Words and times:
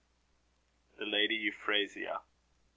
THE 0.97 1.05
LADY 1.05 1.35
EUPHRASIA. 1.35 2.21